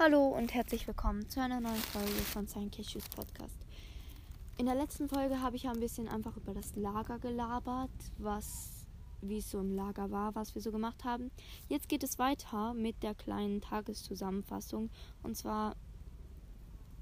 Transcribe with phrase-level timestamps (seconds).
[0.00, 3.58] Hallo und herzlich willkommen zu einer neuen Folge von Cashews Podcast.
[4.56, 8.86] In der letzten Folge habe ich ja ein bisschen einfach über das Lager gelabert, was
[9.22, 11.32] wie es so im Lager war, was wir so gemacht haben.
[11.68, 14.88] Jetzt geht es weiter mit der kleinen Tageszusammenfassung
[15.24, 15.74] und zwar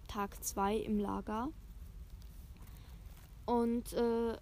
[0.08, 1.50] Tag 2 im Lager.
[3.44, 4.38] Und äh,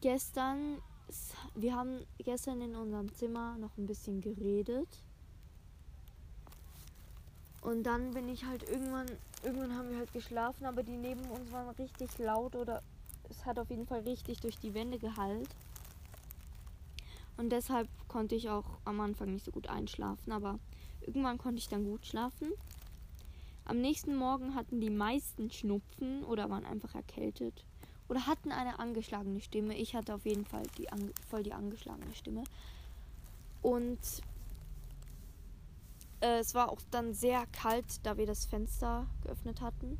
[0.00, 0.82] gestern,
[1.54, 5.04] wir haben gestern in unserem Zimmer noch ein bisschen geredet
[7.60, 9.06] und dann bin ich halt irgendwann,
[9.42, 12.82] irgendwann haben wir halt geschlafen, aber die neben uns waren richtig laut oder
[13.28, 15.48] es hat auf jeden Fall richtig durch die Wände gehallt.
[17.36, 20.58] Und deshalb konnte ich auch am Anfang nicht so gut einschlafen, aber
[21.00, 22.52] irgendwann konnte ich dann gut schlafen.
[23.64, 27.64] Am nächsten Morgen hatten die meisten Schnupfen oder waren einfach erkältet
[28.08, 29.76] oder hatten eine angeschlagene Stimme.
[29.76, 30.88] Ich hatte auf jeden Fall die
[31.28, 32.44] voll die angeschlagene Stimme.
[33.60, 33.98] Und
[36.20, 39.98] äh, es war auch dann sehr kalt, da wir das Fenster geöffnet hatten.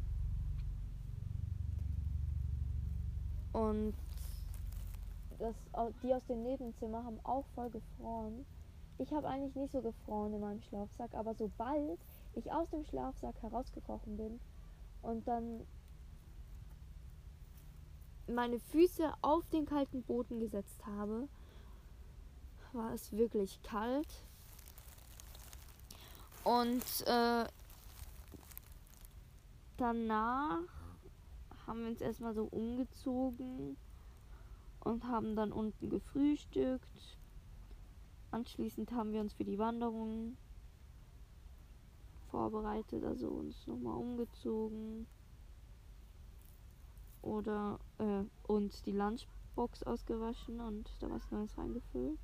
[3.52, 3.94] Und
[5.38, 5.54] das,
[6.02, 8.44] die aus dem Nebenzimmer haben auch voll gefroren.
[8.98, 12.00] Ich habe eigentlich nicht so gefroren in meinem Schlafsack, aber sobald
[12.34, 14.40] ich aus dem Schlafsack herausgekrochen bin
[15.02, 15.66] und dann
[18.26, 21.28] meine Füße auf den kalten Boden gesetzt habe,
[22.72, 24.27] war es wirklich kalt.
[26.48, 27.44] Und äh,
[29.76, 30.62] danach
[31.66, 33.76] haben wir uns erstmal so umgezogen
[34.80, 37.18] und haben dann unten gefrühstückt.
[38.30, 40.38] Anschließend haben wir uns für die Wanderung
[42.30, 45.06] vorbereitet, also uns nochmal umgezogen.
[47.20, 52.20] Oder äh, uns die Lunchbox ausgewaschen und da was Neues reingefüllt.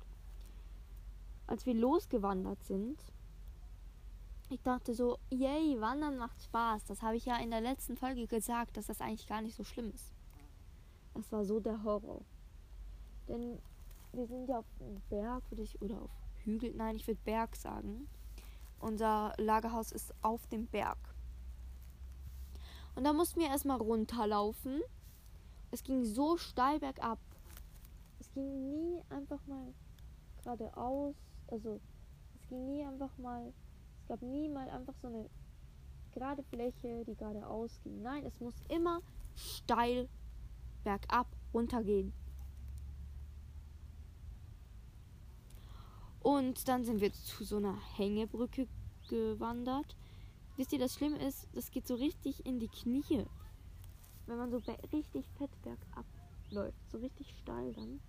[1.45, 2.97] Als wir losgewandert sind,
[4.49, 6.85] ich dachte so, yay, Wandern macht Spaß.
[6.85, 9.63] Das habe ich ja in der letzten Folge gesagt, dass das eigentlich gar nicht so
[9.63, 10.13] schlimm ist.
[11.13, 12.21] Das war so der Horror.
[13.27, 13.59] Denn
[14.13, 16.11] wir sind ja auf einem Berg, würde ich, oder auf
[16.43, 18.07] Hügel, nein, ich würde Berg sagen.
[18.79, 20.97] Unser Lagerhaus ist auf dem Berg.
[22.95, 24.81] Und da mussten wir erstmal runterlaufen.
[25.71, 27.19] Es ging so steil bergab.
[28.19, 29.73] Es ging nie einfach mal
[30.43, 31.15] geradeaus.
[31.47, 31.79] Also,
[32.35, 33.53] es ging nie einfach mal
[34.05, 35.27] es gab nie mal einfach so eine
[36.11, 38.03] gerade Fläche, die geradeaus ging.
[38.03, 39.01] Nein, es muss immer
[39.35, 40.07] steil
[40.83, 42.13] bergab runtergehen.
[46.21, 48.67] Und dann sind wir zu so einer Hängebrücke
[49.09, 49.97] gewandert.
[50.55, 53.25] Wisst ihr, das Schlimme ist, das geht so richtig in die Knie.
[54.27, 54.61] Wenn man so
[54.93, 56.05] richtig fett bergab
[56.51, 56.91] läuft.
[56.91, 57.99] So richtig steil dann.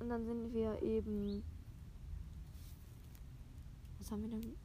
[0.00, 1.44] Und dann sind wir eben
[4.06, 4.56] was haben wir denn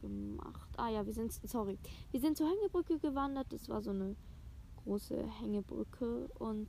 [0.00, 0.70] gemacht?
[0.78, 1.78] Ah ja, wir sind, sorry,
[2.10, 3.52] wir sind zur Hängebrücke gewandert.
[3.52, 4.16] Das war so eine
[4.84, 6.68] große Hängebrücke und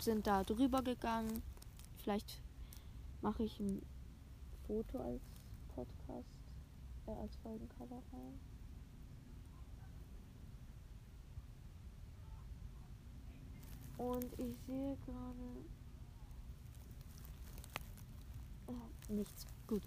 [0.00, 1.42] sind da drüber gegangen.
[1.98, 2.40] Vielleicht
[3.20, 3.82] mache ich ein
[4.66, 5.22] Foto als
[5.74, 6.30] Podcast,
[7.06, 8.40] äh, als Folgencover rein.
[13.98, 15.66] Und ich sehe gerade
[18.68, 19.46] äh, nichts.
[19.66, 19.82] Gut.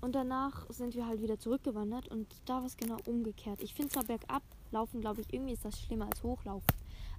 [0.00, 3.60] Und danach sind wir halt wieder zurückgewandert und da war es genau umgekehrt.
[3.62, 6.74] Ich finde zwar bergab laufen, glaube ich, irgendwie ist das schlimmer als hochlaufen.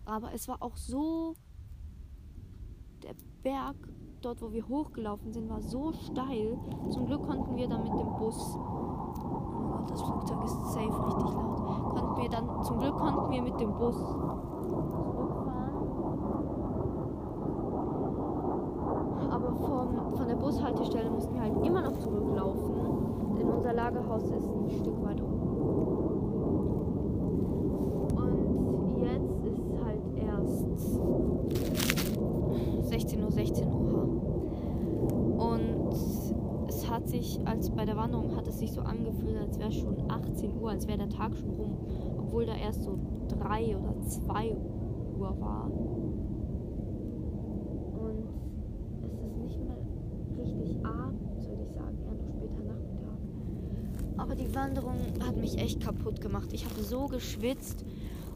[0.06, 1.36] Aber es war auch so.
[3.04, 3.76] Der Berg,
[4.22, 6.58] dort wo wir hochgelaufen sind, war so steil.
[6.90, 8.56] Zum Glück konnten wir dann mit dem Bus.
[8.56, 11.96] Oh Gott, das Flugzeug ist safe richtig laut.
[11.96, 13.98] Konnten wir dann, zum Glück konnten wir mit dem Bus
[19.32, 24.50] aber vom, von der Bushaltestelle mussten wir halt immer noch zurücklaufen, denn unser Lagerhaus ist
[24.50, 25.32] ein Stück weit um.
[28.16, 30.66] Und jetzt ist halt erst
[32.90, 34.04] 16.16 Uhr, 16 Uhr.
[35.38, 35.94] Und
[36.68, 40.10] es hat sich, als bei der Wanderung hat es sich so angefühlt, als wäre schon
[40.10, 41.78] 18 Uhr, als wäre der Tag schon rum,
[42.18, 42.98] obwohl da erst so
[43.28, 44.56] 3 oder 2
[45.18, 45.70] Uhr war.
[50.42, 53.20] richtig abends, würde ich sagen, eher noch später Nachmittag.
[54.22, 56.54] Aber die Wanderung hat mich echt kaputt gemacht.
[56.54, 57.84] Ich habe so geschwitzt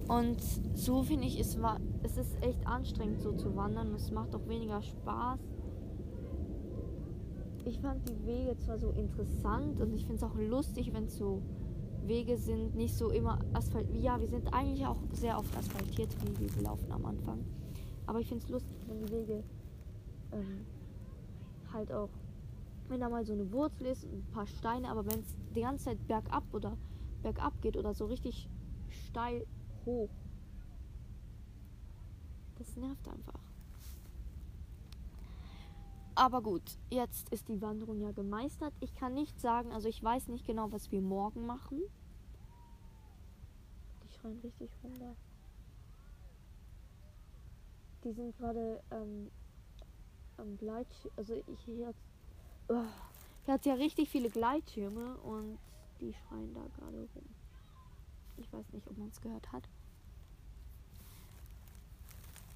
[0.07, 0.41] und
[0.73, 3.93] so finde ich, es, war, es ist echt anstrengend so zu wandern.
[3.93, 5.39] Es macht auch weniger Spaß.
[7.65, 11.17] Ich fand die Wege zwar so interessant und ich finde es auch lustig, wenn es
[11.17, 11.43] so
[12.03, 13.87] Wege sind, nicht so immer Asphalt.
[13.93, 17.45] Ja, wir sind eigentlich auch sehr oft asphaltierte Wege gelaufen am Anfang.
[18.07, 19.43] Aber ich finde es lustig, wenn die Wege
[20.31, 20.65] ähm,
[21.71, 22.09] halt auch
[22.89, 25.85] wenn da mal so eine Wurzel ist, ein paar Steine, aber wenn es die ganze
[25.85, 26.77] Zeit bergab oder
[27.21, 28.49] bergab geht oder so richtig
[28.89, 29.45] steil
[29.85, 30.09] hoch,
[32.57, 33.39] das nervt einfach.
[36.17, 38.73] Aber gut, jetzt ist die Wanderung ja gemeistert.
[38.79, 41.81] Ich kann nicht sagen, also ich weiß nicht genau, was wir morgen machen.
[44.01, 44.93] Die schreien richtig rum.
[48.05, 49.29] Die sind gerade ähm,
[50.37, 51.11] am Gleitschirm.
[51.17, 51.95] Also ich hier hat,
[52.69, 52.83] oh,
[53.45, 55.57] hier hat ja richtig viele Gleitschirme und
[56.01, 57.25] die schreien da gerade rum.
[58.37, 59.63] Ich weiß nicht, ob man es gehört hat.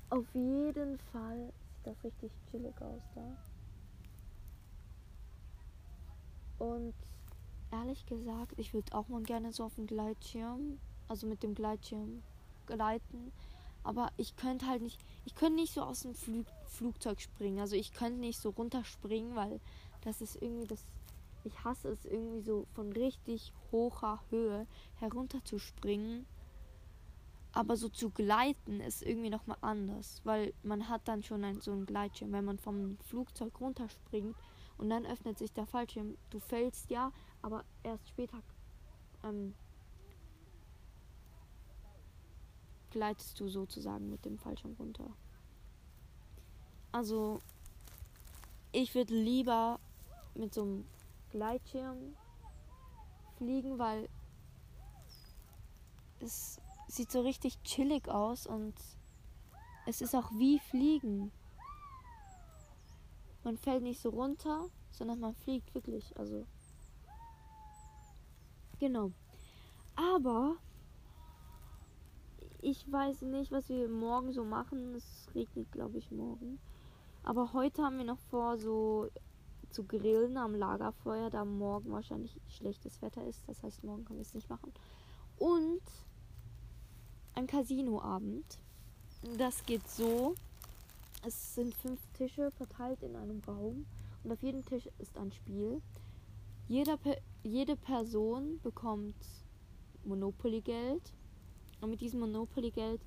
[0.09, 3.37] Auf jeden Fall sieht das richtig chillig aus da.
[6.57, 6.93] Und
[7.71, 12.23] ehrlich gesagt, ich würde auch mal gerne so auf dem Gleitschirm, also mit dem Gleitschirm
[12.65, 13.31] gleiten.
[13.83, 17.59] Aber ich könnte halt nicht, ich könnte nicht so aus dem Flug, Flugzeug springen.
[17.59, 19.59] Also ich könnte nicht so runterspringen, weil
[20.01, 20.85] das ist irgendwie das,
[21.43, 26.25] ich hasse es irgendwie so von richtig hoher Höhe herunter zu springen.
[27.51, 31.71] Aber so zu gleiten ist irgendwie nochmal anders, weil man hat dann schon ein, so
[31.71, 32.31] einen Gleitschirm.
[32.31, 34.35] Wenn man vom Flugzeug runterspringt,
[34.79, 36.17] und dann öffnet sich der Fallschirm.
[36.29, 37.11] Du fällst ja,
[37.41, 38.41] aber erst später
[39.23, 39.53] ähm,
[42.89, 45.05] gleitest du sozusagen mit dem Fallschirm runter.
[46.93, 47.39] Also,
[48.71, 49.79] ich würde lieber
[50.39, 50.85] mit so einem
[51.31, 52.15] Gleitschirm
[53.37, 54.09] fliegen, weil
[56.19, 58.73] es sieht so richtig chillig aus und
[59.85, 61.31] es ist auch wie Fliegen
[63.43, 66.17] man fällt nicht so runter, sondern man fliegt wirklich.
[66.17, 66.45] Also.
[68.79, 69.11] Genau.
[69.95, 70.57] Aber
[72.61, 74.95] ich weiß nicht, was wir morgen so machen.
[74.95, 76.59] Es regnet, glaube ich, morgen.
[77.23, 79.09] Aber heute haben wir noch vor, so
[79.69, 83.47] zu grillen am Lagerfeuer, da morgen wahrscheinlich schlechtes Wetter ist.
[83.47, 84.71] Das heißt, morgen können wir es nicht machen.
[85.37, 85.81] Und
[87.35, 88.59] ein Casinoabend.
[89.37, 90.35] Das geht so.
[91.25, 93.85] Es sind fünf Tische verteilt in einem Raum
[94.23, 95.81] und auf jedem Tisch ist ein Spiel.
[96.67, 96.97] Jeder,
[97.43, 99.15] jede Person bekommt
[100.05, 101.13] Monopoly-Geld
[101.81, 103.01] und mit diesem Monopoly-Geld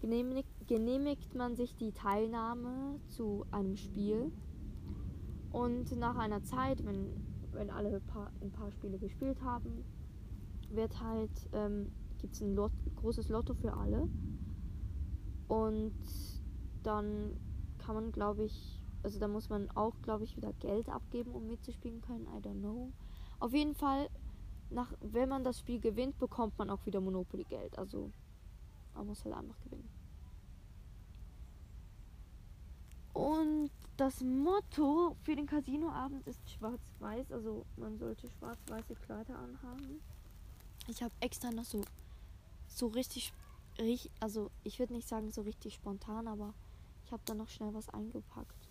[0.00, 4.32] genehmigt, genehmigt man sich die Teilnahme zu einem Spiel.
[5.56, 7.16] Und nach einer Zeit, wenn,
[7.52, 9.86] wenn alle paar, ein paar Spiele gespielt haben,
[10.68, 14.06] wird halt, ähm, gibt es ein Lot großes Lotto für alle.
[15.48, 15.96] Und
[16.82, 17.40] dann
[17.78, 21.46] kann man, glaube ich, also da muss man auch, glaube ich, wieder Geld abgeben, um
[21.46, 22.26] mitzuspielen können.
[22.26, 22.92] I don't know.
[23.38, 24.10] Auf jeden Fall,
[24.68, 27.78] nach, wenn man das Spiel gewinnt, bekommt man auch wieder Monopoly-Geld.
[27.78, 28.12] Also
[28.92, 29.88] man muss halt einfach gewinnen.
[33.14, 37.32] Und das Motto für den Casinoabend ist schwarz-weiß.
[37.32, 40.00] Also man sollte schwarz-weiße Kleider anhaben.
[40.88, 41.82] Ich habe extra noch so,
[42.68, 43.32] so richtig,
[44.20, 46.54] also ich würde nicht sagen so richtig spontan, aber
[47.04, 48.68] ich habe dann noch schnell was eingepackt.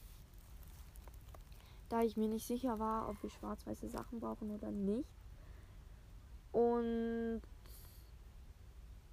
[1.90, 5.10] Da ich mir nicht sicher war, ob wir schwarz-weiße Sachen brauchen oder nicht.
[6.52, 7.42] Und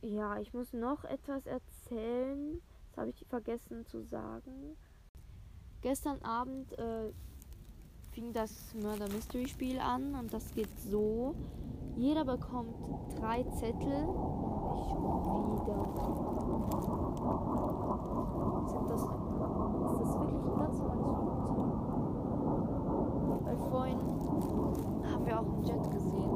[0.00, 2.60] ja, ich muss noch etwas erzählen.
[2.88, 4.76] Das habe ich vergessen zu sagen.
[5.82, 7.10] Gestern Abend äh,
[8.12, 11.34] fing das Murder Mystery Spiel an und das geht so.
[11.96, 12.72] Jeder bekommt
[13.18, 14.06] drei Zettel.
[14.76, 15.82] Ich wieder.
[18.68, 21.74] Sind das, ist das wirklich ein ganz normales Flugzeug?
[23.44, 23.98] Weil vorhin
[25.12, 26.30] haben wir auch einen Jet gesehen.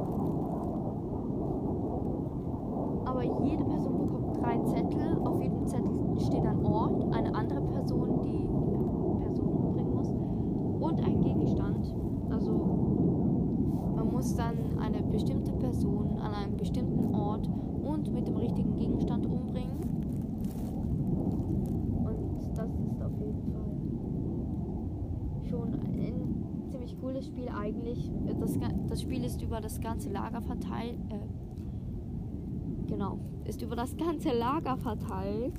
[3.07, 5.19] Aber jede Person bekommt drei Zettel.
[5.25, 8.47] Auf jedem Zettel steht ein Ort, eine andere Person, die
[9.07, 10.11] die Person umbringen muss
[10.81, 11.95] und ein Gegenstand.
[12.31, 12.53] Also
[13.95, 17.47] man muss dann eine bestimmte Person an einem bestimmten Ort
[17.83, 19.77] und mit dem richtigen Gegenstand umbringen.
[26.99, 28.11] cooles Spiel eigentlich.
[28.41, 28.59] Das,
[28.89, 30.99] das Spiel ist über das ganze Lager verteilt.
[31.11, 35.55] Äh, genau, ist über das ganze Lager verteilt.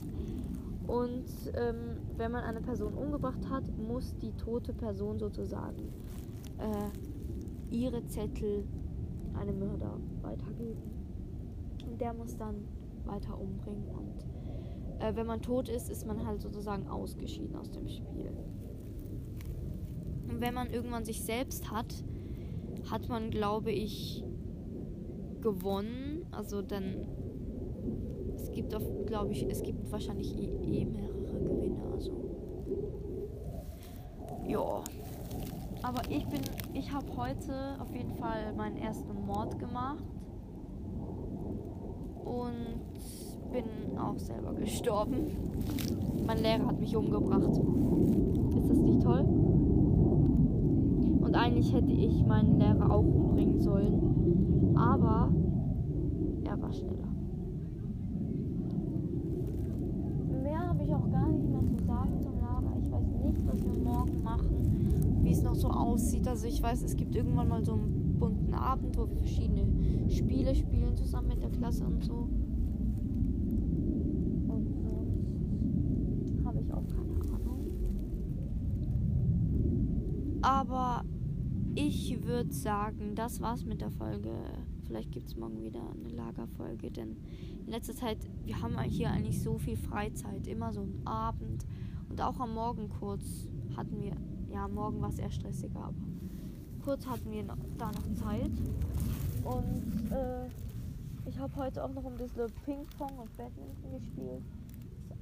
[0.88, 5.94] Und ähm, wenn man eine Person umgebracht hat, muss die tote Person sozusagen
[6.58, 7.17] äh,
[7.70, 8.64] ihre Zettel
[9.34, 10.82] einem Mörder weitergeben.
[11.90, 12.68] Und der muss dann
[13.06, 13.88] weiter umbringen.
[13.90, 18.32] Und äh, wenn man tot ist, ist man halt sozusagen ausgeschieden aus dem Spiel.
[20.30, 22.04] Und wenn man irgendwann sich selbst hat,
[22.90, 24.24] hat man, glaube ich,
[25.42, 26.26] gewonnen.
[26.32, 27.08] Also dann.
[28.36, 28.76] Es gibt,
[29.08, 31.92] glaube ich, es gibt wahrscheinlich eh, eh mehrere Gewinner.
[31.92, 32.12] Also.
[34.48, 34.84] Ja.
[35.82, 36.40] aber ich bin,
[36.78, 40.04] ich habe heute auf jeden Fall meinen ersten Mord gemacht
[42.24, 45.32] und bin auch selber gestorben.
[46.26, 47.50] Mein Lehrer hat mich umgebracht.
[48.58, 49.22] Ist das nicht toll?
[51.22, 55.32] Und eigentlich hätte ich meinen Lehrer auch umbringen sollen, aber
[56.44, 57.08] er war schneller.
[60.44, 62.78] Mehr habe ich auch gar nicht mehr zu sagen zum Lager.
[62.80, 64.47] Ich weiß nicht, was wir morgen machen,
[65.48, 66.28] noch so aussieht.
[66.28, 70.54] Also ich weiß, es gibt irgendwann mal so einen bunten Abend, wo wir verschiedene Spiele
[70.54, 72.30] spielen zusammen mit der Klasse und so.
[80.42, 81.04] Aber
[81.76, 84.32] ich würde sagen, das war's mit der Folge.
[84.86, 87.18] Vielleicht gibt es morgen wieder eine Lagerfolge, denn
[87.66, 90.48] in letzter Zeit, wir haben hier eigentlich so viel Freizeit.
[90.48, 91.66] Immer so einen Abend
[92.10, 94.14] und auch am Morgen kurz hatten wir,
[94.52, 95.96] ja, morgen war es eher stressiger, aber
[96.84, 97.44] kurz hatten wir
[97.78, 98.52] da noch Zeit.
[99.44, 100.48] Und äh,
[101.28, 104.44] ich habe heute auch noch ein bisschen Ping-Pong und Badminton gespielt.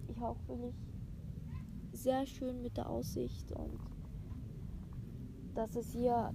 [0.08, 0.76] Ich auch wirklich
[1.94, 3.80] sehr schön mit der Aussicht und
[5.56, 6.32] dass es hier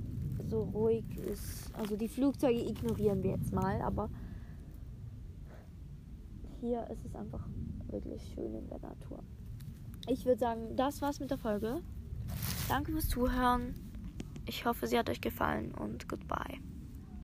[0.49, 1.73] so ruhig ist.
[1.75, 4.11] Also die Flugzeuge ignorieren wir jetzt mal, aber
[6.61, 7.47] hier ist es einfach
[7.89, 9.23] wirklich schön in der Natur.
[10.09, 11.83] Ich würde sagen, das war's mit der Folge.
[12.71, 13.75] Danke fürs Zuhören.
[14.47, 16.61] Ich hoffe, sie hat euch gefallen und goodbye.